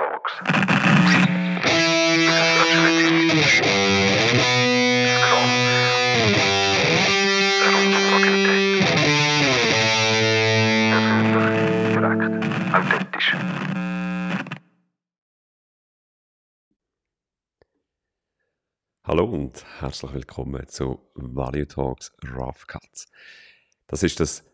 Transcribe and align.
Talks. 0.00 0.32
Hallo 19.04 19.24
und 19.24 19.66
herzlich 19.80 20.14
willkommen 20.14 20.66
zu 20.66 21.10
Value 21.14 21.68
Talks 21.68 22.10
Rough 22.24 22.66
Cuts. 22.66 23.06
Das 23.86 24.02
ist 24.02 24.20
das 24.20 24.50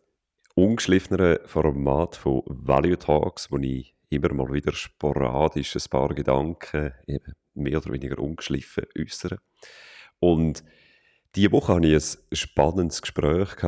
ungeschliffenere 0.56 1.42
Format 1.46 2.16
von 2.16 2.42
Value 2.46 2.98
Talks, 2.98 3.52
wo 3.52 3.58
ich 3.58 3.95
immer 4.08 4.32
mal 4.32 4.52
wieder 4.52 4.72
sporadisch 4.72 5.76
ein 5.76 5.90
paar 5.90 6.14
Gedanken, 6.14 6.92
eben 7.06 7.34
mehr 7.54 7.78
oder 7.78 7.92
weniger 7.92 8.18
ungeschliffen, 8.18 8.84
äußere. 8.98 9.38
Und 10.18 10.64
diese 11.34 11.52
Woche 11.52 11.74
hatte 11.74 11.86
ich 11.86 11.94
ein 11.94 12.36
spannendes 12.36 13.02
Gespräch 13.02 13.62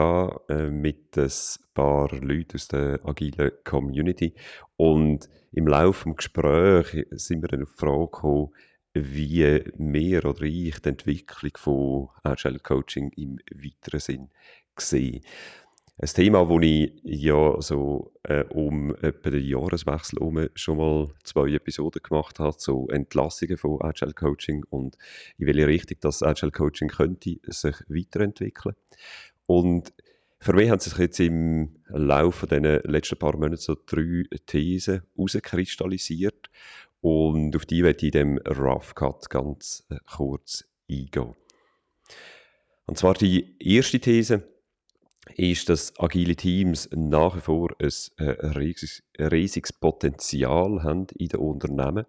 äh, 0.48 0.70
mit 0.70 1.18
ein 1.18 1.30
paar 1.74 2.10
Leuten 2.14 2.54
aus 2.54 2.68
der 2.68 3.00
agilen 3.04 3.52
Community. 3.64 4.34
Und 4.76 5.28
im 5.52 5.66
Laufe 5.66 6.08
des 6.08 6.16
Gesprächs 6.16 7.26
sind 7.26 7.42
wir 7.42 7.48
dann 7.48 7.62
auf 7.62 7.72
die 7.72 7.78
Frage 7.78 8.06
gekommen, 8.06 8.48
wie 8.94 9.62
wir 9.76 10.24
oder 10.24 10.42
ich 10.42 10.80
die 10.80 10.88
Entwicklung 10.88 11.52
von 11.56 12.08
Agile 12.22 12.58
Coaching 12.58 13.10
im 13.16 13.38
weiteren 13.52 14.00
Sinn 14.00 14.30
sehe. 14.78 15.20
Ein 16.00 16.06
Thema, 16.06 16.44
das 16.44 16.62
ich 16.62 17.22
ja 17.22 17.60
so 17.60 18.12
äh, 18.22 18.44
um 18.50 18.94
etwa 19.02 19.30
den 19.30 19.44
Jahreswechsel 19.44 20.20
herum 20.20 20.48
schon 20.54 20.76
mal 20.76 21.12
zwei 21.24 21.48
Episoden 21.48 22.00
gemacht 22.00 22.38
habe, 22.38 22.54
so 22.56 22.86
Entlassungen 22.86 23.56
von 23.56 23.82
Agile 23.82 24.12
Coaching 24.12 24.64
und 24.70 24.96
in 25.38 25.48
welche 25.48 25.66
Richtung 25.66 25.96
das 26.00 26.22
Agile 26.22 26.52
Coaching 26.52 26.86
könnte 26.86 27.40
sich 27.48 27.74
weiterentwickeln. 27.88 28.76
Und 29.46 29.92
für 30.38 30.52
mich 30.52 30.70
haben 30.70 30.78
sich 30.78 30.96
jetzt 30.98 31.18
im 31.18 31.80
Laufe 31.88 32.46
der 32.46 32.82
letzten 32.84 33.18
paar 33.18 33.36
Monate 33.36 33.56
so 33.56 33.74
drei 33.84 34.22
Thesen 34.46 35.02
herauskristallisiert 35.16 36.48
und 37.00 37.56
auf 37.56 37.66
die 37.66 37.82
werde 37.82 38.06
ich 38.06 38.14
in 38.14 38.36
diesem 38.36 38.38
Rough 38.56 38.94
Cut 38.94 39.28
ganz 39.30 39.84
äh, 39.90 39.96
kurz 40.16 40.64
eingehen. 40.88 41.34
Und 42.86 42.98
zwar 42.98 43.14
die 43.14 43.56
erste 43.58 43.98
These, 43.98 44.44
ist, 45.36 45.68
dass 45.68 45.92
agile 45.98 46.36
Teams 46.36 46.88
nach 46.94 47.36
wie 47.36 47.40
vor 47.40 47.70
ein 47.80 47.90
äh, 48.18 48.30
riesiges, 48.48 49.02
riesiges 49.18 49.72
Potenzial 49.72 50.82
haben 50.82 51.06
in 51.16 51.28
den 51.28 51.40
Unternehmen. 51.40 52.06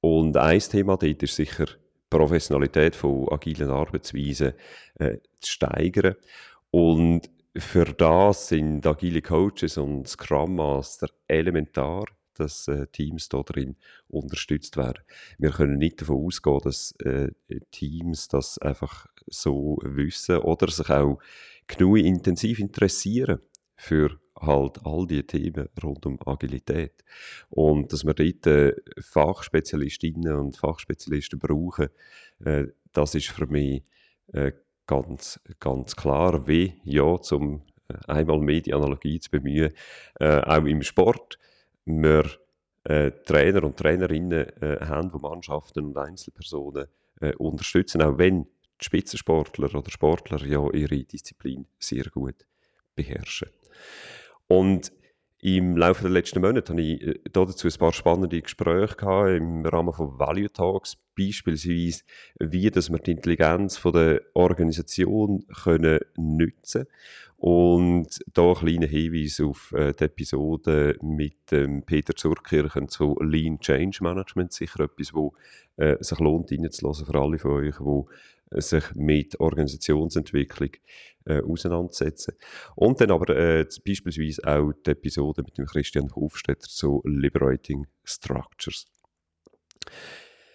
Und 0.00 0.36
ein 0.36 0.58
Thema 0.60 0.96
dort 0.96 1.22
ist 1.22 1.36
sicher 1.36 1.66
die 1.66 1.74
Professionalität 2.10 2.94
von 2.94 3.28
agilen 3.30 3.70
Arbeitsweisen 3.70 4.52
äh, 4.98 5.18
zu 5.40 5.52
steigern. 5.52 6.16
Und 6.70 7.30
für 7.56 7.86
das 7.86 8.48
sind 8.48 8.86
agile 8.86 9.22
Coaches 9.22 9.78
und 9.78 10.06
Scrum 10.08 10.56
Master 10.56 11.08
elementar, 11.26 12.04
dass 12.38 12.68
äh, 12.68 12.86
Teams 12.88 13.28
da 13.28 13.42
drin 13.42 13.76
unterstützt 14.08 14.76
werden. 14.76 15.02
Wir 15.38 15.50
können 15.50 15.78
nicht 15.78 16.00
davon 16.00 16.24
ausgehen, 16.24 16.60
dass 16.62 16.94
äh, 17.00 17.30
Teams 17.70 18.28
das 18.28 18.58
einfach 18.58 19.06
so 19.26 19.78
wissen 19.82 20.38
oder 20.38 20.70
sich 20.70 20.90
auch 20.90 21.18
genug 21.66 21.98
intensiv 21.98 22.58
interessieren 22.58 23.40
für 23.74 24.18
halt 24.38 24.84
all 24.84 25.06
die 25.06 25.26
Themen 25.26 25.68
rund 25.82 26.04
um 26.06 26.18
Agilität. 26.26 27.04
Und 27.48 27.92
dass 27.92 28.04
wir 28.04 28.14
dort 28.14 28.46
äh, 28.46 28.74
Fachspezialistinnen 29.00 30.36
und 30.36 30.56
Fachspezialisten 30.56 31.38
brauchen, 31.38 31.88
äh, 32.44 32.66
das 32.92 33.14
ist 33.14 33.28
für 33.28 33.46
mich 33.46 33.82
äh, 34.32 34.52
ganz, 34.86 35.40
ganz 35.60 35.96
klar, 35.96 36.46
wie 36.46 36.74
ja, 36.84 37.20
zum 37.20 37.62
äh, 37.88 37.94
einmal 38.06 38.38
mehr 38.38 38.60
die 38.60 38.74
Analogie 38.74 39.20
zu 39.20 39.30
bemühen, 39.30 39.72
äh, 40.20 40.40
auch 40.40 40.64
im 40.64 40.82
Sport. 40.82 41.38
Wir 41.86 42.24
äh, 42.84 43.10
Trainer 43.24 43.64
und 43.64 43.76
Trainerinnen 43.76 44.46
haben, 44.60 45.10
die 45.10 45.18
Mannschaften 45.18 45.86
und 45.86 45.96
Einzelpersonen 45.96 46.86
unterstützen, 47.38 48.02
auch 48.02 48.18
wenn 48.18 48.42
die 48.44 48.84
Spitzensportler 48.84 49.74
oder 49.74 49.90
Sportler 49.90 50.44
ja 50.44 50.70
ihre 50.70 51.02
Disziplin 51.02 51.66
sehr 51.78 52.04
gut 52.10 52.46
beherrschen. 52.94 53.48
Und 54.48 54.92
im 55.40 55.76
Laufe 55.76 56.02
der 56.02 56.10
letzten 56.10 56.40
Monate 56.40 56.72
habe 56.72 56.82
ich 56.82 57.02
äh, 57.02 57.20
dazu 57.30 57.68
ein 57.68 57.78
paar 57.78 57.92
spannende 57.92 58.40
Gespräche 58.40 58.96
gehabt 58.96 59.30
im 59.30 59.66
Rahmen 59.66 59.92
von 59.92 60.18
Value 60.18 60.50
Talks, 60.50 60.96
beispielsweise, 61.16 62.02
wie 62.38 62.70
dass 62.70 62.90
wir 62.90 62.98
die 62.98 63.12
Intelligenz 63.12 63.76
von 63.76 63.92
der 63.92 64.22
Organisation 64.34 65.46
können 65.62 66.00
nutzen 66.16 66.86
und 67.38 68.18
da 68.32 68.48
ein 68.48 68.54
kleiner 68.54 68.86
Hinweis 68.86 69.40
auf 69.40 69.72
äh, 69.72 69.92
die 69.92 70.04
Episode 70.04 70.96
mit 71.02 71.52
ähm, 71.52 71.82
Peter 71.84 72.14
Zurkirchen 72.14 72.88
zu 72.88 73.16
Lean 73.20 73.60
Change 73.60 73.98
Management, 74.02 74.52
sicher 74.52 74.80
etwas, 74.80 75.12
wo 75.12 75.34
äh, 75.76 75.96
sich 76.00 76.18
lohnt, 76.18 76.50
reinzulassen 76.50 77.06
für 77.06 77.20
alle 77.20 77.38
von 77.38 77.50
euch, 77.52 77.76
die 77.78 78.60
sich 78.60 78.84
mit 78.94 79.38
Organisationsentwicklung 79.38 80.70
äh, 81.26 81.42
auseinandersetzen. 81.42 82.34
Und 82.74 83.00
dann 83.00 83.10
aber 83.10 83.36
äh, 83.36 83.66
beispielsweise 83.84 84.42
auch 84.46 84.72
die 84.86 84.92
Episode 84.92 85.42
mit 85.42 85.58
dem 85.58 85.66
Christian 85.66 86.14
Hofstetter 86.14 86.68
zu 86.68 87.02
Liberating 87.04 87.86
Structures. 88.04 88.86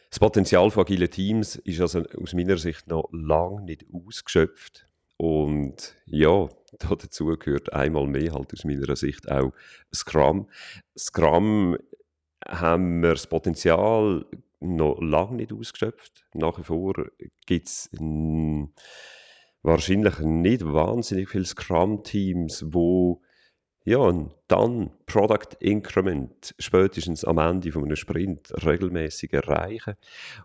Das 0.09 0.19
Potenzial 0.19 0.71
von 0.71 0.81
agilen 0.81 1.09
Teams 1.09 1.57
ist 1.57 1.79
also 1.79 2.03
aus 2.21 2.33
meiner 2.33 2.57
Sicht 2.57 2.87
noch 2.87 3.07
lange 3.11 3.61
nicht 3.61 3.85
ausgeschöpft. 3.93 4.87
Und 5.21 5.93
ja, 6.07 6.49
dazu 6.79 7.27
gehört 7.37 7.71
einmal 7.73 8.07
mehr 8.07 8.33
halt 8.33 8.51
aus 8.53 8.63
meiner 8.65 8.95
Sicht 8.95 9.31
auch 9.31 9.53
Scrum. 9.93 10.49
Scrum 10.97 11.77
haben 12.47 13.03
wir 13.03 13.11
das 13.11 13.27
Potenzial 13.27 14.25
noch 14.61 14.99
lange 14.99 15.35
nicht 15.35 15.53
ausgeschöpft. 15.53 16.25
Nach 16.33 16.57
wie 16.57 16.63
vor 16.63 16.95
gibt 17.45 17.67
es 17.67 17.87
wahrscheinlich 19.61 20.17
nicht 20.21 20.65
wahnsinnig 20.65 21.29
viele 21.29 21.45
Scrum-Teams, 21.45 22.65
wo 22.69 23.21
ja, 23.83 24.27
dann 24.47 24.89
Product 25.05 25.55
Increment 25.59 26.55
spätestens 26.57 27.25
am 27.25 27.37
Ende 27.37 27.71
von 27.71 27.83
einem 27.83 27.95
Sprint 27.95 28.51
regelmäßig 28.65 29.33
erreichen. 29.33 29.97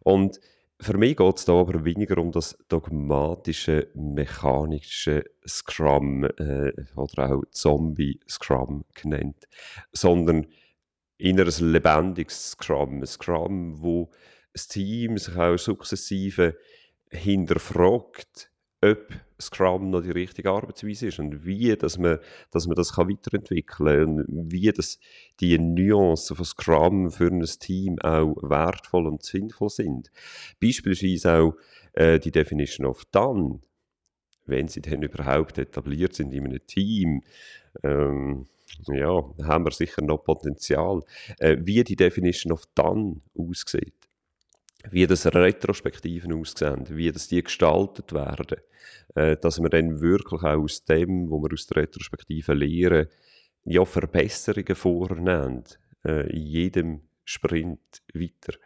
Und 0.03 0.39
für 0.81 0.99
mich 0.99 1.17
geht 1.17 1.39
es 1.39 1.45
da 1.45 1.55
aber 1.55 1.85
weniger 1.85 2.19
um 2.19 2.33
das 2.33 2.57
dogmatische, 2.69 3.89
mechanische 3.95 5.25
Scrum 5.47 6.25
äh, 6.25 6.73
oder 6.95 7.33
auch 7.33 7.43
Zombie-Scrum 7.51 8.85
genannt, 8.95 9.49
sondern 9.93 10.47
in 11.19 11.41
ein 11.41 11.73
lebendiges 11.73 12.51
Scrum. 12.51 13.01
Ein 13.01 13.07
Scrum, 13.07 13.81
wo 13.81 14.11
das 14.53 14.69
Team 14.69 15.17
sich 15.17 15.37
auch 15.37 15.57
sukzessive 15.57 16.57
hinterfragt, 17.11 18.51
ob 18.93 19.13
Scrum 19.41 19.91
noch 19.91 20.03
die 20.03 20.11
richtige 20.11 20.51
Arbeitsweise 20.51 21.09
ist 21.09 21.19
und 21.19 21.45
wie 21.45 21.77
dass 21.77 21.99
man, 21.99 22.19
dass 22.51 22.67
man 22.67 22.77
das 22.77 22.95
kann 22.95 23.09
weiterentwickeln 23.09 23.67
kann 23.67 24.21
und 24.23 24.53
wie 24.53 24.73
dass 24.73 24.99
die 25.41 25.59
Nuancen 25.59 26.37
von 26.37 26.45
Scrum 26.45 27.11
für 27.11 27.27
ein 27.27 27.45
Team 27.45 27.99
auch 28.01 28.37
wertvoll 28.43 29.07
und 29.07 29.23
sinnvoll 29.23 29.71
sind. 29.71 30.11
Beispielsweise 30.61 31.39
auch 31.39 31.55
äh, 31.93 32.19
die 32.19 32.31
Definition 32.31 32.87
of 32.87 33.05
Done, 33.07 33.61
wenn 34.47 34.69
sie 34.69 34.81
denn 34.81 35.03
überhaupt 35.03 35.59
etabliert 35.59 36.15
sind 36.15 36.33
in 36.33 36.47
einem 36.47 36.67
Team. 36.67 37.23
Ähm, 37.83 38.47
ja, 38.89 39.25
haben 39.43 39.65
wir 39.65 39.71
sicher 39.71 40.03
noch 40.03 40.25
Potenzial. 40.25 41.03
Äh, 41.39 41.57
wie 41.61 41.83
die 41.85 41.97
Definition 41.97 42.53
of 42.53 42.65
Done 42.75 43.21
aussieht, 43.35 43.95
wie 44.91 45.07
das 45.07 45.27
Retrospektiven 45.27 46.33
aussehen, 46.33 46.87
wie 46.91 47.13
das 47.13 47.29
die 47.29 47.43
gestaltet 47.43 48.13
werden, 48.13 48.59
äh, 49.15 49.37
dass 49.37 49.61
wir 49.61 49.69
dann 49.69 50.01
wirklich 50.01 50.43
auch 50.43 50.63
aus 50.63 50.85
dem, 50.85 51.31
wo 51.31 51.41
wir 51.43 51.53
aus 51.53 51.67
der 51.67 51.83
Retrospektive 51.83 52.55
lehren, 52.55 53.09
ja, 53.65 53.85
Verbesserungen 53.85 54.75
vornehmen, 54.77 55.65
äh, 56.05 56.31
in 56.31 56.43
jedem 56.43 57.01
Sprint 57.25 58.03
weiter. 58.15 58.57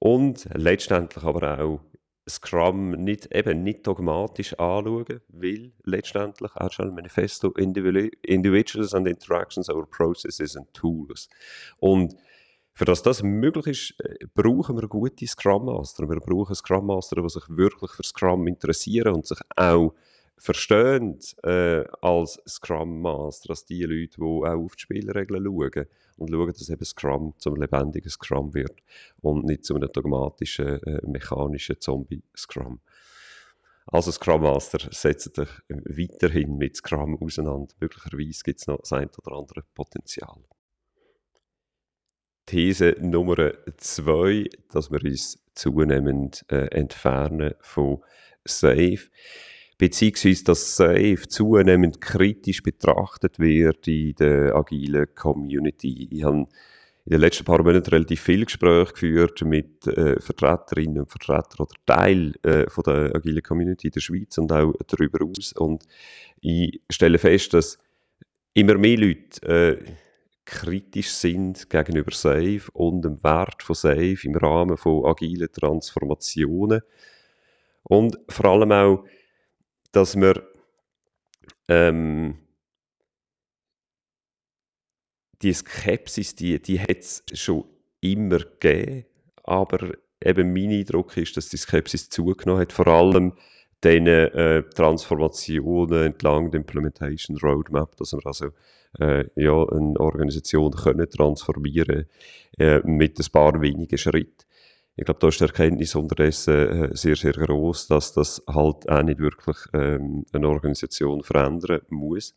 Und 0.00 0.48
letztendlich 0.54 1.24
aber 1.24 1.60
auch 1.60 1.80
Scrum 2.28 2.90
nicht, 2.90 3.34
eben 3.34 3.62
nicht 3.62 3.86
dogmatisch 3.86 4.52
anschauen, 4.54 5.20
weil 5.28 5.72
letztendlich 5.84 6.50
Agile 6.54 6.92
Manifesto 6.92 7.52
Individuals 7.52 8.94
and 8.94 9.08
Interactions 9.08 9.70
over 9.70 9.86
Processes 9.86 10.56
and 10.56 10.72
Tools. 10.74 11.28
Und 11.78 12.14
für 12.78 12.84
dass 12.84 13.02
das 13.02 13.24
möglich 13.24 13.66
ist, 13.66 14.00
äh, 14.04 14.26
brauchen 14.32 14.80
wir 14.80 14.86
gute 14.86 15.26
Scrum 15.26 15.64
Master. 15.64 16.08
Wir 16.08 16.20
brauchen 16.20 16.54
Scrum 16.54 16.86
Master, 16.86 17.20
die 17.20 17.28
sich 17.28 17.42
wirklich 17.48 17.90
für 17.90 18.04
Scrum 18.04 18.46
interessieren 18.46 19.16
und 19.16 19.26
sich 19.26 19.40
auch 19.56 19.94
verstehen 20.36 21.18
äh, 21.42 21.82
als 22.00 22.40
Scrum 22.46 23.02
Master, 23.02 23.50
als 23.50 23.64
die 23.64 23.82
Leute, 23.82 24.18
die 24.18 24.22
auch 24.22 24.44
auf 24.44 24.76
die 24.76 24.82
Spielregeln 24.82 25.44
schauen 25.44 25.86
und 26.18 26.30
schauen, 26.30 26.52
dass 26.52 26.70
eben 26.70 26.84
Scrum 26.84 27.34
zum 27.38 27.56
lebendigen 27.56 28.10
Scrum 28.10 28.54
wird 28.54 28.76
und 29.22 29.44
nicht 29.44 29.64
zu 29.64 29.74
einem 29.74 29.90
dogmatischen, 29.92 30.80
äh, 30.84 31.00
mechanischen 31.04 31.80
Zombie-Scrum. 31.80 32.78
Also 33.86 34.12
Scrum 34.12 34.42
Master, 34.42 34.78
setzt 34.92 35.36
dich 35.36 35.48
weiterhin 35.68 36.56
mit 36.56 36.76
Scrum 36.76 37.20
auseinander. 37.20 37.74
Möglicherweise 37.80 38.44
gibt 38.44 38.60
es 38.60 38.68
noch 38.68 38.78
das 38.78 38.92
ein 38.92 39.10
oder 39.20 39.36
andere 39.36 39.64
Potenzial. 39.74 40.44
These 42.48 42.96
Nummer 43.00 43.52
zwei, 43.76 44.48
dass 44.72 44.90
wir 44.90 45.04
uns 45.04 45.38
zunehmend 45.54 46.44
äh, 46.48 46.66
entfernen 46.68 47.54
von 47.60 47.98
Safe 48.44 48.98
beziehungsweise 49.78 50.44
dass 50.44 50.76
Safe 50.76 51.20
zunehmend 51.28 52.00
kritisch 52.00 52.62
betrachtet 52.62 53.38
wird 53.38 53.86
in 53.86 54.14
der 54.16 54.56
agilen 54.56 55.06
Community. 55.14 56.08
Ich 56.10 56.24
habe 56.24 56.46
in 57.04 57.12
den 57.12 57.20
letzten 57.20 57.44
paar 57.44 57.62
Monaten 57.62 57.88
relativ 57.90 58.20
viel 58.20 58.44
Gespräche 58.44 58.92
geführt 58.92 59.42
mit 59.42 59.86
äh, 59.86 60.20
Vertreterinnen 60.20 61.00
und 61.00 61.10
Vertretern 61.10 61.60
oder 61.60 61.74
Teil 61.86 62.34
äh, 62.42 62.68
von 62.68 62.84
der 62.84 63.14
agilen 63.14 63.42
Community 63.42 63.86
in 63.86 63.92
der 63.92 64.00
Schweiz 64.00 64.36
und 64.36 64.52
auch 64.52 64.74
darüber 64.88 65.24
aus. 65.24 65.52
Und 65.52 65.84
ich 66.40 66.80
stelle 66.90 67.18
fest, 67.18 67.54
dass 67.54 67.78
immer 68.52 68.76
mehr 68.76 68.98
Leute 68.98 69.46
äh, 69.46 69.92
kritisch 70.48 71.10
sind 71.10 71.68
gegenüber 71.68 72.12
Safe 72.12 72.62
und 72.72 73.02
dem 73.02 73.22
Wert 73.22 73.62
von 73.62 73.74
Safe 73.74 74.18
im 74.22 74.34
Rahmen 74.36 74.76
von 74.76 75.04
agilen 75.04 75.52
Transformationen. 75.52 76.80
Und 77.82 78.18
vor 78.28 78.46
allem 78.46 78.72
auch 78.72 79.04
dass 79.92 80.16
wir 80.16 80.46
ähm, 81.68 82.38
die 85.42 85.52
Skepsis, 85.52 86.34
die, 86.34 86.60
die 86.60 86.80
hat 86.80 86.98
es 86.98 87.22
schon 87.32 87.64
immer 88.00 88.38
gegeben, 88.38 89.06
aber 89.44 89.94
eben 90.22 90.52
mein 90.52 90.70
Eindruck 90.70 91.16
ist, 91.16 91.36
dass 91.36 91.48
die 91.48 91.56
Skepsis 91.56 92.10
zugenommen 92.10 92.62
hat, 92.62 92.72
vor 92.72 92.86
allem 92.86 93.34
den 93.84 94.06
äh, 94.06 94.62
Transformationen 94.74 96.06
entlang 96.06 96.50
der 96.50 96.60
Implementation 96.60 97.36
Roadmap, 97.38 97.96
dass 97.96 98.12
wir 98.12 98.26
also 98.26 98.50
äh, 98.98 99.24
ja, 99.36 99.64
eine 99.68 100.00
Organisation 100.00 100.72
können 100.72 101.08
transformieren 101.08 102.06
äh, 102.58 102.80
mit 102.84 103.18
ein 103.18 103.32
paar 103.32 103.60
wenigen 103.60 103.98
Schritten. 103.98 104.44
Ich 104.96 105.04
glaube, 105.04 105.20
da 105.20 105.28
ist 105.28 105.38
die 105.38 105.44
Erkenntnis 105.44 105.94
unterdessen 105.94 106.90
äh, 106.90 106.96
sehr, 106.96 107.14
sehr 107.14 107.32
groß, 107.32 107.86
dass 107.86 108.12
das 108.12 108.42
halt 108.48 108.88
auch 108.88 109.02
nicht 109.02 109.20
wirklich 109.20 109.56
ähm, 109.72 110.24
eine 110.32 110.48
Organisation 110.48 111.22
verändern 111.22 111.82
muss. 111.88 112.34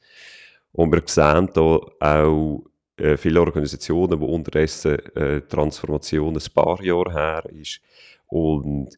Und 0.71 0.93
wir 0.93 1.01
sehen 1.07 1.49
da 1.53 1.79
auch 1.99 2.63
äh, 2.97 3.17
viele 3.17 3.41
Organisationen, 3.41 4.19
wo 4.19 4.27
unterdessen 4.27 4.99
äh, 5.15 5.41
Transformation 5.41 6.35
ein 6.35 6.53
paar 6.53 6.83
Jahre 6.83 7.11
her 7.11 7.43
ist 7.49 7.81
und 8.27 8.95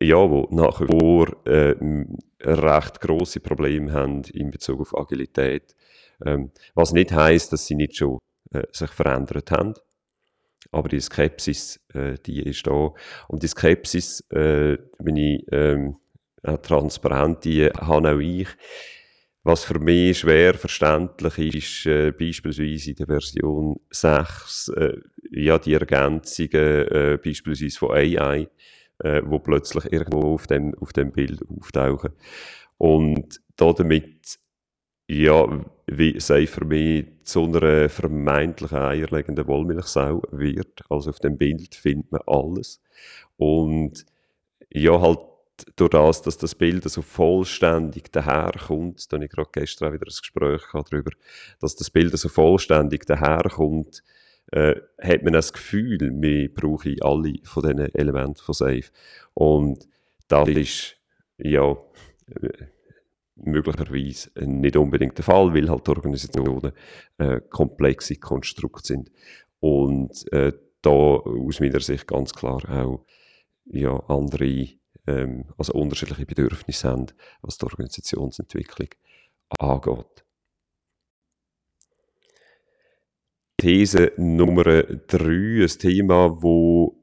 ja, 0.00 0.16
wo 0.16 0.48
nach 0.50 0.80
wie 0.80 0.86
vor 0.86 1.46
äh, 1.46 1.74
recht 2.42 3.00
große 3.00 3.40
Probleme 3.40 3.92
haben 3.92 4.22
in 4.32 4.50
Bezug 4.50 4.80
auf 4.80 4.96
Agilität. 4.96 5.74
Ähm, 6.24 6.50
was 6.74 6.92
nicht 6.92 7.12
heißt, 7.12 7.52
dass 7.52 7.66
sie 7.66 7.74
nicht 7.74 7.96
schon 7.96 8.18
äh, 8.52 8.62
sich 8.72 8.90
verändert 8.90 9.50
haben. 9.50 9.74
Aber 10.70 10.88
die 10.88 11.00
Skepsis, 11.00 11.80
äh, 11.92 12.14
die 12.24 12.42
ist 12.42 12.66
da. 12.66 12.92
Und 13.28 13.42
die 13.42 13.48
Skepsis, 13.48 14.20
äh, 14.30 14.76
bin 14.98 15.16
ich 15.16 15.44
ähm, 15.52 15.96
auch 16.42 16.58
transparent, 16.58 17.44
die 17.44 17.66
habe 17.66 18.14
auch 18.14 18.18
ich. 18.18 18.48
Was 19.46 19.64
für 19.64 19.78
mich 19.78 20.20
schwer 20.20 20.54
verständlich 20.54 21.54
ist, 21.54 21.86
äh, 21.86 22.12
beispielsweise 22.12 22.90
in 22.90 22.96
der 22.96 23.06
Version 23.06 23.78
6, 23.90 24.68
äh, 24.68 24.96
ja, 25.32 25.58
die 25.58 25.74
Ergänzungen, 25.74 26.88
äh, 26.88 27.18
beispielsweise 27.22 27.78
von 27.78 27.90
AI, 27.90 28.48
äh, 28.98 29.22
wo 29.24 29.38
plötzlich 29.38 29.92
irgendwo 29.92 30.34
auf 30.34 30.46
dem, 30.46 30.74
auf 30.80 30.92
dem 30.92 31.12
Bild 31.12 31.42
auftauchen. 31.48 32.10
Und 32.78 33.40
damit 33.56 34.38
ja, 35.08 35.64
wie 35.86 36.18
sei 36.18 36.46
für 36.46 36.64
mich 36.64 37.06
zu 37.24 37.44
einer 37.44 37.88
vermeintlichen 37.88 38.78
eierlegenden 38.78 39.46
Wollmilchsau 39.46 40.22
wird. 40.30 40.82
Also 40.88 41.10
auf 41.10 41.18
dem 41.18 41.36
Bild 41.36 41.74
findet 41.74 42.10
man 42.10 42.22
alles. 42.26 42.80
Und 43.36 44.06
ja, 44.70 45.00
halt 45.00 45.18
durch 45.76 45.90
das, 45.90 46.22
dass 46.22 46.38
das 46.38 46.54
Bild 46.54 46.88
so 46.88 47.02
vollständig 47.02 48.10
daherkommt, 48.12 49.12
da 49.12 49.16
habe 49.16 49.26
ich 49.26 49.30
gerade 49.30 49.50
gestern 49.52 49.92
wieder 49.92 50.06
ein 50.06 50.16
Gespräch 50.20 50.62
darüber, 50.72 51.12
dass 51.60 51.76
das 51.76 51.90
Bild 51.90 52.16
so 52.18 52.28
vollständig 52.28 53.06
daherkommt, 53.06 54.02
äh, 54.52 54.74
hat 55.00 55.22
man 55.22 55.32
das 55.32 55.52
Gefühl, 55.52 55.98
wir 56.00 56.54
brauchen 56.54 56.96
alle 57.02 57.34
von 57.44 57.62
diesen 57.62 57.94
Elementen 57.94 58.42
von 58.42 58.54
Safe. 58.54 58.84
Und 59.34 59.88
das 60.28 60.48
ist, 60.48 60.96
ja, 61.38 61.76
möglicherweise 63.36 64.30
nicht 64.36 64.76
unbedingt 64.76 65.18
der 65.18 65.24
Fall, 65.24 65.54
weil 65.54 65.68
halt 65.68 65.88
Organisationen 65.88 66.72
äh, 67.18 67.40
komplexe 67.50 68.16
Konstrukte 68.16 68.86
sind. 68.86 69.10
Und 69.60 70.30
äh, 70.32 70.52
da 70.82 70.90
aus 70.90 71.60
meiner 71.60 71.80
Sicht 71.80 72.06
ganz 72.06 72.32
klar 72.32 72.62
auch 72.68 73.04
ja, 73.64 73.98
andere, 74.08 74.68
ähm, 75.06 75.46
also 75.56 75.72
unterschiedliche 75.72 76.26
Bedürfnisse 76.26 76.88
haben, 76.88 77.06
was 77.40 77.58
die 77.58 77.64
Organisationsentwicklung 77.64 78.88
angeht. 79.58 80.23
These 83.64 84.12
Nummer 84.18 84.82
drei, 85.06 85.62
ein 85.62 85.78
Thema, 85.78 86.42
wo 86.42 87.00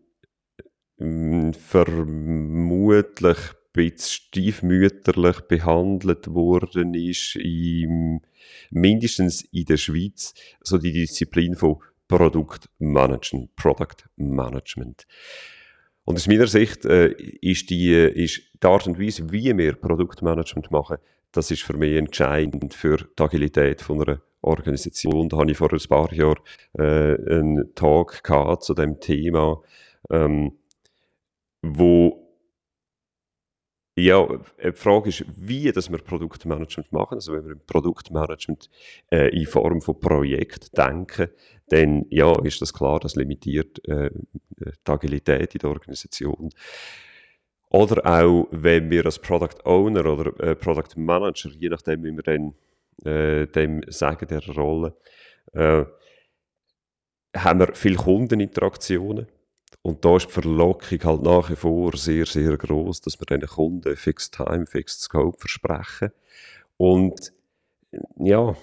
mh, 0.98 1.54
vermutlich 1.54 3.38
bisschen 3.74 3.98
stiefmütterlich 3.98 5.40
behandelt 5.48 6.28
worden 6.28 6.94
ist, 6.94 7.36
im, 7.38 8.22
mindestens 8.70 9.42
in 9.42 9.66
der 9.66 9.78
Schweiz, 9.78 10.36
so 10.62 10.78
die 10.78 10.92
Disziplin 10.92 11.56
von 11.56 11.78
Produktmanagement, 12.08 13.56
Product 13.56 14.06
Management. 14.18 15.08
Und 16.04 16.18
aus 16.18 16.28
meiner 16.28 16.46
Sicht 16.46 16.86
äh, 16.86 17.12
ist, 17.42 17.72
die, 17.72 17.92
ist 17.92 18.40
die 18.62 18.68
Art 18.68 18.86
und 18.86 19.00
Weise, 19.00 19.32
wie 19.32 19.58
wir 19.58 19.74
Produktmanagement 19.74 20.70
machen, 20.70 20.98
das 21.32 21.50
ist 21.50 21.64
für 21.64 21.76
mich 21.76 21.98
entscheidend 21.98 22.76
für 22.76 22.98
die 22.98 23.24
Agilität 23.24 23.82
von 23.82 24.04
einer 24.04 24.22
Organisation. 24.42 25.30
Da 25.30 25.38
habe 25.38 25.52
ich 25.52 25.58
vor 25.58 25.72
ein 25.72 25.80
paar 25.90 26.14
Jahren 26.14 26.40
äh, 26.78 27.16
einen 27.36 27.74
Talk 27.76 28.24
gehabt 28.24 28.64
zu 28.64 28.74
dem 28.74 29.00
Thema, 29.00 29.62
ähm, 30.10 30.58
wo 31.62 32.22
ja, 33.98 34.24
äh, 34.58 34.72
die 34.72 34.78
Frage 34.78 35.10
ist, 35.10 35.26
wie 35.36 35.72
dass 35.72 35.92
wir 35.92 35.98
Produktmanagement 36.00 36.92
machen. 36.92 37.16
Also 37.16 37.34
wenn 37.34 37.46
wir 37.46 37.56
Produktmanagement 37.56 38.70
äh, 39.12 39.30
in 39.38 39.46
Form 39.46 39.82
von 39.82 40.00
Projekt 40.00 40.78
denken, 40.78 41.30
dann 41.68 42.06
ja, 42.10 42.34
ist 42.44 42.62
das 42.62 42.74
klar, 42.74 43.00
das 43.00 43.16
limitiert 43.16 43.86
äh, 43.88 44.10
die 44.58 44.92
Agilität 44.92 45.56
in 45.56 45.60
der 45.60 45.70
Organisation. 45.70 46.50
Oder 47.70 48.06
auch, 48.06 48.48
wenn 48.52 48.90
wir 48.90 49.06
als 49.06 49.20
Product 49.20 49.66
Owner 49.66 50.06
oder 50.06 50.38
äh, 50.42 50.56
Product 50.56 50.98
Manager, 50.98 51.50
je 51.52 51.70
nachdem, 51.70 52.04
wie 52.04 52.12
wir 52.12 52.24
dann 52.24 52.54
äh, 53.06 53.48
dem 53.48 53.82
sagen, 53.88 54.28
der 54.28 54.46
Rolle, 54.56 54.96
äh, 55.54 55.86
haben 57.36 57.60
wir 57.60 57.74
viele 57.74 57.96
Kundeninteraktionen 57.96 59.28
und 59.82 60.06
da 60.06 60.18
ist 60.18 60.28
die 60.28 60.34
Verlockung 60.34 61.04
halt 61.04 61.22
nach 61.24 61.50
wie 61.50 61.56
vor 61.56 61.96
sehr, 61.98 62.26
sehr 62.26 62.58
groß, 62.58 63.02
dass 63.02 63.20
wir 63.20 63.26
diesen 63.26 63.48
Kunden 63.48 63.96
Fixed 63.96 64.36
Time, 64.36 64.66
Fixed 64.68 65.02
Scope 65.02 65.40
versprechen. 65.40 66.12
Und 66.78 67.34
ja, 68.18 68.56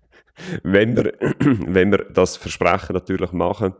wenn 0.62 0.96
wir, 0.96 1.12
wenn 1.40 1.90
wir 1.90 2.06
das 2.10 2.36
Versprechen 2.36 2.94
natürlich 2.94 3.32
machen, 3.32 3.74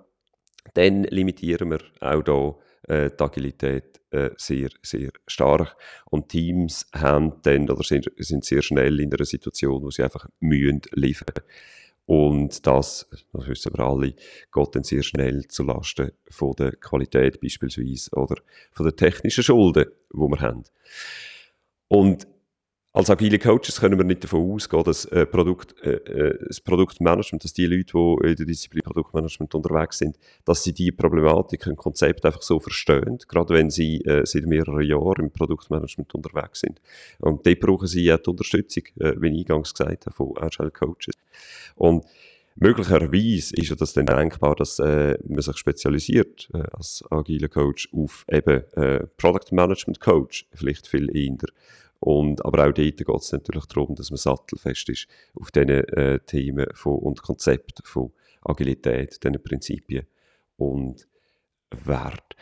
dann 0.74 1.04
limitieren 1.04 1.70
wir 1.70 1.80
auch 2.00 2.22
da 2.22 2.54
äh, 2.88 3.10
die 3.10 3.22
Agilität 3.22 4.00
äh, 4.10 4.30
sehr, 4.36 4.70
sehr 4.82 5.10
stark. 5.26 5.76
Und 6.10 6.28
Teams 6.28 6.86
haben 6.94 7.34
dann 7.42 7.70
oder 7.70 7.82
sind, 7.82 8.10
sind 8.18 8.44
sehr 8.44 8.62
schnell 8.62 9.00
in 9.00 9.12
einer 9.12 9.24
Situation, 9.24 9.82
wo 9.82 9.90
sie 9.90 10.02
einfach 10.02 10.28
mühen 10.40 10.82
liefern 10.92 11.42
und 12.06 12.66
das, 12.66 13.08
das 13.32 13.46
wissen 13.46 13.72
wir 13.74 13.84
alle, 13.84 14.12
geht 14.12 14.74
dann 14.74 14.82
sehr 14.82 15.02
schnell 15.02 15.46
zulasten 15.48 16.10
von 16.28 16.52
der 16.58 16.72
Qualität 16.72 17.40
beispielsweise 17.40 18.10
oder 18.12 18.36
von 18.72 18.86
den 18.86 18.96
technischen 18.96 19.44
Schulden, 19.44 19.86
die 20.12 20.18
wir 20.18 20.40
haben. 20.40 20.64
Und 21.88 22.26
als 22.94 23.08
agile 23.08 23.38
Coaches 23.38 23.80
können 23.80 23.96
wir 23.98 24.04
nicht 24.04 24.22
davon 24.22 24.52
ausgehen, 24.52 24.84
dass 24.84 25.06
äh, 25.06 25.24
Produkt, 25.24 25.74
äh, 25.82 25.92
äh, 25.92 26.38
das 26.46 26.60
Produktmanagement, 26.60 27.42
dass 27.42 27.54
die 27.54 27.66
Leute, 27.66 27.92
die 27.94 28.28
in 28.28 28.36
der 28.36 28.46
Disziplin 28.46 28.82
Produktmanagement 28.82 29.54
unterwegs 29.54 29.98
sind, 29.98 30.18
dass 30.44 30.62
sie 30.62 30.74
die 30.74 30.92
Problematik, 30.92 31.66
ein 31.66 31.76
Konzept 31.76 32.26
einfach 32.26 32.42
so 32.42 32.60
verstehen, 32.60 33.18
gerade 33.28 33.54
wenn 33.54 33.70
sie 33.70 34.02
äh, 34.02 34.26
seit 34.26 34.44
mehreren 34.44 34.82
Jahren 34.82 35.24
im 35.24 35.30
Produktmanagement 35.30 36.14
unterwegs 36.14 36.60
sind. 36.60 36.82
Und 37.18 37.46
dort 37.46 37.60
brauchen 37.60 37.88
sie 37.88 38.04
ja 38.04 38.18
die 38.18 38.28
Unterstützung, 38.28 38.84
äh, 39.00 39.14
wie 39.18 39.28
ich 39.28 39.38
eingangs 39.38 39.72
gesagt 39.72 40.06
habe, 40.06 40.14
von 40.14 40.36
Agile 40.36 40.70
Coaches. 40.70 41.14
Und 41.76 42.04
Möglicherweise 42.54 43.54
ist 43.56 43.70
ja 43.70 43.76
das 43.76 43.94
dann 43.94 44.04
denkbar, 44.04 44.54
dass 44.54 44.78
äh, 44.78 45.16
man 45.26 45.40
sich 45.40 45.56
spezialisiert 45.56 46.50
äh, 46.52 46.58
als 46.72 47.02
agiler 47.10 47.48
Coach 47.48 47.88
auf 47.92 48.26
eben 48.30 48.62
äh, 48.74 49.06
Product 49.16 49.52
Management 49.52 50.00
Coach, 50.00 50.46
vielleicht 50.52 50.86
viel 50.86 51.16
eher. 51.16 51.38
Und, 52.02 52.44
aber 52.44 52.66
auch 52.66 52.72
dort 52.72 52.76
geht 52.76 53.08
es 53.08 53.30
natürlich 53.30 53.66
darum, 53.66 53.94
dass 53.94 54.10
man 54.10 54.16
sattelfest 54.16 54.88
ist 54.88 55.06
auf 55.34 55.52
diesen 55.52 55.68
äh, 55.68 56.18
Themen 56.26 56.66
von, 56.74 56.98
und 56.98 57.22
Konzepten 57.22 57.84
von 57.84 58.12
Agilität, 58.40 59.22
diesen 59.22 59.40
Prinzipien 59.40 60.08
und 60.56 61.06
Wert. 61.70 62.34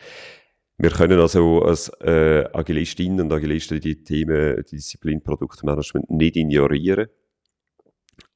Wir 0.79 0.89
können 0.89 1.19
also 1.19 1.61
als 1.61 1.89
äh, 1.99 2.49
Agilistinnen 2.51 3.21
und 3.21 3.33
Agilisten 3.33 3.79
die 3.79 4.03
Themen, 4.03 4.63
die 4.67 4.77
Disziplin 4.77 5.21
Produktmanagement 5.21 6.09
nicht 6.09 6.37
ignorieren. 6.37 7.09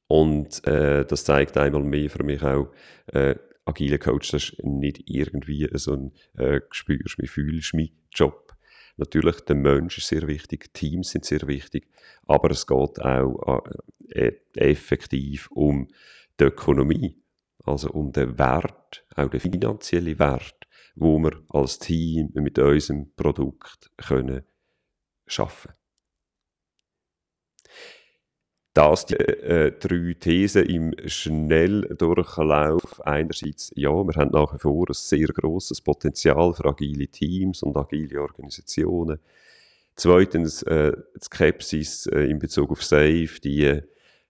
Und 0.06 0.64
äh, 0.64 1.04
das 1.04 1.24
zeigt 1.24 1.56
einmal 1.56 1.82
mehr 1.82 2.08
für 2.08 2.22
mich 2.22 2.40
auch, 2.44 2.70
äh, 3.08 3.34
agile 3.64 3.98
Coach, 3.98 4.30
das 4.30 4.50
ist 4.50 4.62
nicht 4.62 5.10
irgendwie 5.10 5.68
so 5.72 5.94
ein 5.94 6.12
äh, 6.38 6.60
spürst 6.70 7.18
mich, 7.18 7.32
fühlst 7.32 7.74
mich 7.74 7.92
Job, 8.12 8.55
Natürlich, 8.96 9.40
der 9.42 9.56
Mensch 9.56 9.98
ist 9.98 10.08
sehr 10.08 10.26
wichtig, 10.26 10.72
Teams 10.72 11.10
sind 11.10 11.24
sehr 11.24 11.46
wichtig, 11.46 11.88
aber 12.26 12.50
es 12.50 12.66
geht 12.66 13.00
auch 13.00 13.64
äh, 14.08 14.32
effektiv 14.54 15.50
um 15.50 15.88
die 16.40 16.44
Ökonomie, 16.44 17.22
also 17.64 17.90
um 17.90 18.12
den 18.12 18.38
Wert, 18.38 19.04
auch 19.14 19.28
den 19.28 19.40
finanziellen 19.40 20.18
Wert, 20.18 20.66
wo 20.94 21.18
wir 21.18 21.42
als 21.50 21.78
Team 21.78 22.30
mit 22.34 22.58
unserem 22.58 23.12
Produkt 23.14 23.90
können 23.98 24.44
schaffen 25.26 25.72
das 28.76 29.06
die 29.06 29.14
äh, 29.14 29.72
drei 29.72 30.14
Thesen 30.20 30.66
im 30.66 30.94
Schnelldurchlauf. 31.06 33.00
Einerseits, 33.06 33.72
ja, 33.74 33.90
wir 33.90 34.14
haben 34.16 34.32
nach 34.32 34.52
wie 34.52 34.58
vor 34.58 34.90
ein 34.90 34.94
sehr 34.94 35.28
grosses 35.28 35.80
Potenzial 35.80 36.52
für 36.52 36.66
agile 36.66 37.08
Teams 37.08 37.62
und 37.62 37.74
agile 37.74 38.20
Organisationen. 38.20 39.18
Zweitens, 39.94 40.62
äh, 40.64 40.92
die 40.92 41.24
Skepsis 41.24 42.06
äh, 42.08 42.24
in 42.24 42.38
Bezug 42.38 42.70
auf 42.70 42.84
Safe, 42.84 43.30
die 43.42 43.64
äh, 43.64 43.82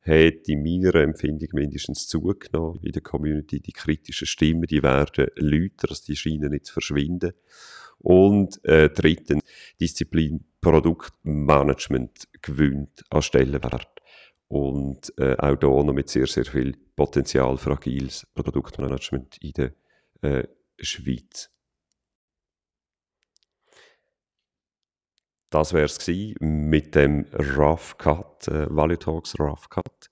hat 0.02 0.46
in 0.46 0.62
meiner 0.62 0.94
Empfindung 0.94 1.48
mindestens 1.52 2.06
zugenommen 2.06 2.78
in 2.84 2.92
der 2.92 3.02
Community. 3.02 3.58
Die 3.58 3.72
kritischen 3.72 4.28
Stimmen, 4.28 4.68
die 4.68 4.80
werden 4.80 5.26
lauter, 5.34 5.88
also 5.90 6.04
die 6.06 6.14
scheinen 6.14 6.52
nicht 6.52 6.66
zu 6.66 6.74
verschwinden. 6.74 7.32
Und 7.98 8.64
äh, 8.64 8.90
drittens, 8.90 9.42
Disziplin 9.80 10.44
Produktmanagement 10.60 12.28
gewinnt 12.42 13.02
an 13.10 13.22
Stellenwert 13.22 13.96
und 14.48 15.12
äh, 15.18 15.36
auch 15.38 15.58
hier 15.58 15.84
noch 15.84 15.92
mit 15.92 16.08
sehr, 16.08 16.26
sehr 16.26 16.44
viel 16.44 16.76
Potenzial 16.94 17.56
für 17.56 17.72
agiles 17.72 18.26
Produktmanagement 18.34 19.38
in 19.42 19.52
der 19.52 19.72
äh, 20.22 20.46
Schweiz. 20.78 21.50
Das 25.50 25.72
wäre 25.72 25.86
es 25.86 26.06
mit 26.40 26.94
dem 26.94 27.24
Rough 27.56 27.96
Cut, 27.98 28.48
äh, 28.48 28.66
Value 28.68 28.98
Talks 28.98 29.38
Rough 29.38 29.68
Cut. 29.68 30.10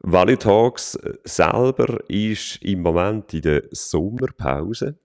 Value 0.00 0.38
Talks 0.38 0.96
äh, 0.96 1.14
selber 1.24 1.98
ist 2.08 2.56
im 2.62 2.82
Moment 2.82 3.32
in 3.34 3.42
der 3.42 3.62
Sommerpause. 3.70 4.98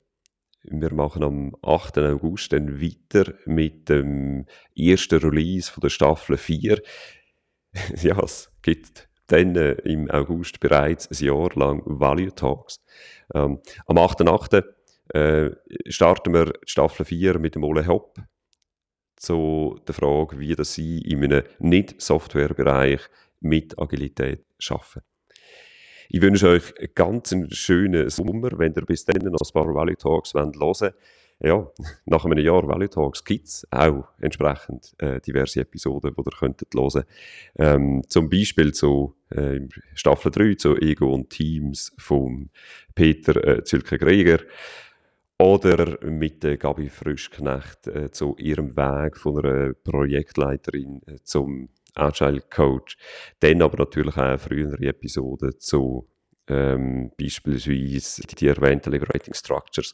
Wir 0.63 0.93
machen 0.93 1.23
am 1.23 1.55
8. 1.61 1.99
August 1.99 2.51
dann 2.51 2.81
weiter 2.81 3.33
mit 3.45 3.89
dem 3.89 4.45
ersten 4.75 5.19
Release 5.19 5.71
von 5.71 5.81
der 5.81 5.89
Staffel 5.89 6.35
4. 6.35 6.81
ja, 8.01 8.19
es 8.23 8.51
gibt 8.61 9.07
dann 9.27 9.55
äh, 9.55 9.73
im 9.83 10.09
August 10.09 10.59
bereits 10.59 11.09
ein 11.09 11.25
Jahr 11.25 11.49
lang 11.55 11.81
Value 11.85 12.33
Talks. 12.33 12.81
Ähm, 13.33 13.59
am 13.85 13.97
8.8. 13.97 14.63
Äh, 15.13 15.51
starten 15.89 16.33
wir 16.33 16.53
Staffel 16.65 17.05
4 17.05 17.39
mit 17.39 17.55
dem 17.55 17.63
Ole 17.63 17.87
Hopp 17.87 18.17
zu 19.15 19.79
der 19.87 19.95
Frage, 19.95 20.39
wie 20.39 20.55
das 20.55 20.73
Sie 20.73 20.99
in 20.99 21.23
einem 21.23 21.43
Nicht-Software-Bereich 21.59 23.01
mit 23.39 23.79
Agilität 23.79 24.45
arbeiten. 24.69 25.01
Ich 26.09 26.21
wünsche 26.21 26.49
euch 26.49 26.77
einen 26.77 26.93
ganz 26.93 27.35
schönen 27.51 28.09
Sommer, 28.09 28.57
wenn 28.57 28.73
ihr 28.73 28.85
bis 28.85 29.05
dann 29.05 29.31
noch 29.31 29.39
ein 29.39 29.53
paar 29.53 29.73
Value 29.73 29.97
Talks 29.97 30.33
hören 30.33 30.53
wollt 30.59 30.93
ja, 31.39 31.67
nach 32.05 32.25
einem 32.25 32.39
Jahr 32.39 32.67
Value 32.67 32.89
Talks 32.89 33.23
gibt 33.23 33.47
es 33.47 33.67
auch 33.71 34.05
entsprechend 34.19 34.93
äh, 34.99 35.21
diverse 35.21 35.61
Episoden, 35.61 36.13
die 36.15 36.21
ihr 36.21 36.37
könntet 36.37 36.73
hören. 36.73 37.03
Ähm, 37.57 38.03
zum 38.07 38.29
Beispiel 38.29 38.73
zu 38.73 39.15
äh, 39.29 39.59
Staffel 39.93 40.31
3 40.31 40.55
zu 40.55 40.75
Ego 40.77 41.13
und 41.13 41.29
Teams 41.29 41.93
von 41.97 42.49
Peter 42.95 43.35
äh, 43.45 43.63
Zülke-Greger 43.63 44.39
oder 45.39 46.03
mit 46.03 46.43
der 46.43 46.57
Gabi 46.57 46.89
Frischknecht 46.89 47.87
äh, 47.87 48.11
zu 48.11 48.35
ihrem 48.37 48.75
Weg 48.75 49.17
von 49.17 49.45
einer 49.45 49.73
Projektleiterin 49.73 51.01
äh, 51.05 51.17
zum 51.23 51.69
Agile 51.93 52.41
Coach. 52.49 52.97
Dann 53.39 53.61
aber 53.61 53.77
natürlich 53.77 54.17
auch 54.17 54.39
frühere 54.39 54.83
Episoden 54.83 55.59
zu 55.59 56.07
ähm, 56.47 57.11
beispielsweise 57.19 58.21
die 58.23 58.47
erwähnten 58.47 58.91
Liberating 58.91 59.33
Structures 59.33 59.93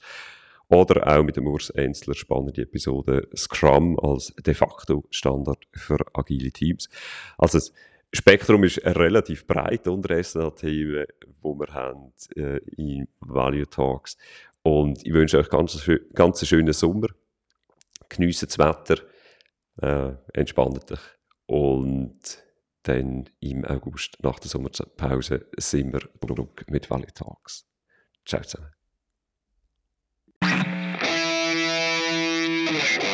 oder 0.69 1.07
auch 1.07 1.23
mit 1.23 1.37
dem 1.37 1.47
Urs 1.47 1.69
Enzler 1.69 2.15
spannende 2.15 2.61
Episode 2.61 3.27
Scrum 3.35 3.99
als 3.99 4.33
de 4.45 4.53
facto 4.53 5.03
Standard 5.09 5.67
für 5.73 5.99
agile 6.13 6.51
Teams. 6.51 6.89
Also 7.37 7.57
das 7.57 7.73
Spektrum 8.13 8.63
ist 8.63 8.77
relativ 8.85 9.47
breit 9.47 9.87
unter 9.87 10.23
SNA-Themen, 10.23 11.05
wo 11.41 11.55
wir 11.55 11.73
haben 11.73 12.13
äh, 12.35 12.59
in 12.77 13.07
Value 13.21 13.67
Talks. 13.67 14.17
Und 14.61 15.05
ich 15.05 15.13
wünsche 15.13 15.39
euch 15.39 15.49
ganz, 15.49 15.89
ganz 16.13 16.41
einen 16.41 16.47
schönen 16.47 16.73
Sommer. 16.73 17.07
Geniessen 18.09 18.47
das 18.47 18.59
Wetter, 18.59 19.01
äh, 19.81 20.13
entspannt 20.33 20.91
euch. 20.91 20.99
Und 21.47 22.43
dann 22.83 23.29
im 23.39 23.65
August 23.65 24.17
nach 24.21 24.39
der 24.39 24.49
Sommerpause 24.49 25.47
sind 25.57 25.93
wir 25.93 26.01
zurück 26.21 26.65
mit 26.69 26.89
Value 26.89 27.13
Talks. 27.13 27.65
Ciao 28.25 28.41
zusammen. 28.43 28.82
Thank 32.73 33.03
you. 33.03 33.12